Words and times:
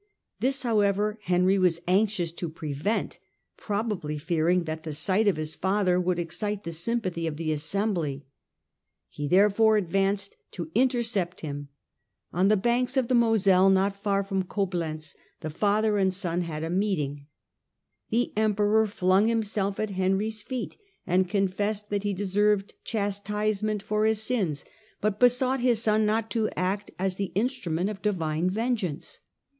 T^is, 0.41 0.63
however, 0.63 1.19
Henry 1.25 1.59
was 1.59 1.79
anxious 1.87 2.31
to 2.31 2.49
prevent, 2.49 3.19
probably 3.55 4.17
fearing 4.17 4.63
that 4.63 4.81
the 4.81 4.93
sight 4.93 5.27
of 5.27 5.35
his 5.35 5.53
father 5.53 5.99
would 6.01 6.17
excite 6.17 6.63
the 6.63 6.71
sympathy 6.73 7.27
of 7.27 7.37
the 7.37 7.51
assembly. 7.51 8.25
He, 9.09 9.27
therefore, 9.27 9.77
advanced 9.77 10.37
to 10.53 10.71
intercept 10.73 11.41
him. 11.41 11.67
On 12.33 12.47
the 12.47 12.57
banks 12.57 12.97
of 12.97 13.09
the 13.09 13.13
Moselle, 13.13 13.69
not 13.69 13.95
far 13.95 14.23
from 14.23 14.41
Coblenz, 14.43 15.13
iieetingbc 15.39 15.49
^® 15.51 15.53
father 15.53 15.99
and 15.99 16.11
son 16.11 16.41
had 16.41 16.63
a 16.63 16.71
meeting. 16.71 17.27
The 18.09 18.33
^^era^and 18.35 18.55
^mpcror 18.55 18.89
flung 18.89 19.27
himself 19.27 19.79
at 19.79 19.91
Henry's 19.91 20.41
feet, 20.41 20.77
and 21.05 21.29
Henry 21.31 21.47
coufessod 21.47 21.89
that 21.89 22.01
he 22.01 22.15
deserved 22.15 22.73
chastisement 22.83 23.83
for 23.83 24.05
his 24.05 24.19
sins, 24.19 24.65
but 24.99 25.19
besought 25.19 25.59
his 25.59 25.79
son 25.83 26.07
not 26.07 26.31
to 26.31 26.49
act 26.57 26.89
as 26.97 27.17
the 27.17 27.31
instru 27.35 27.71
ment 27.71 27.87
of 27.87 28.01
divine 28.01 28.49
vengeance. 28.49 29.19